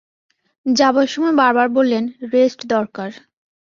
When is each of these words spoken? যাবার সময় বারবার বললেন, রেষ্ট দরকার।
যাবার 0.65 1.07
সময় 1.07 1.35
বারবার 1.35 1.67
বললেন, 1.69 2.03
রেষ্ট 2.33 2.59
দরকার। 2.67 3.09